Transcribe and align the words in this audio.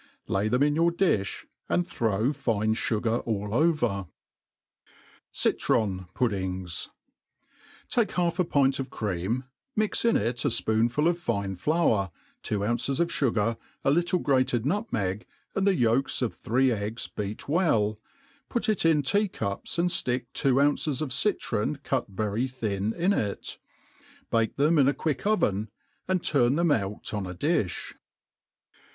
Lay 0.25 0.47
them 0.47 0.63
in 0.63 0.73
your 0.75 0.91
difh, 0.91 1.45
and 1.69 1.87
throw 1.87 2.33
fine 2.33 2.73
fugar 2.73 3.21
all 3.23 3.53
over.. 3.53 4.07
Citron 5.31 6.07
Puddings. 6.15 6.89
TAKE 7.87 8.13
half 8.13 8.39
a 8.39 8.43
pint 8.43 8.79
of 8.79 8.89
crearp, 8.89 9.43
^rni^t 9.77 10.05
in 10.09 10.17
it; 10.17 10.43
a 10.43 10.47
fpoonful 10.47 11.07
of 11.07 11.19
fine 11.19 11.55
flour, 11.55 12.09
two 12.41 12.65
ounces 12.65 12.99
of 12.99 13.09
fugar, 13.09 13.57
a 13.83 13.91
little 13.91 14.17
grated 14.17 14.65
nutmeg, 14.65 15.27
^nd 15.55 15.65
the 15.65 15.75
yolks 15.75 16.23
of 16.23 16.33
three 16.33 16.71
eggs 16.71 17.07
beat 17.07 17.47
well, 17.47 17.99
put 18.49 18.67
it 18.69 18.83
in 18.83 19.03
tea 19.03 19.27
cups, 19.27 19.77
and 19.77 19.91
ftick 19.91 20.25
two 20.33 20.59
ounces 20.59 21.03
of 21.03 21.13
citron 21.13 21.75
cut 21.83 22.07
very 22.09 22.47
thin 22.47 22.91
in 22.91 23.13
it; 23.13 23.59
bake 24.31 24.55
them 24.55 24.79
in 24.79 24.87
a 24.87 24.95
quick 24.95 25.27
oven, 25.27 25.69
and 26.07 26.23
turn 26.23 26.55
diem 26.55 26.71
out 26.71 27.13
on 27.13 27.27
a 27.27 27.35
di(h. 27.35 27.93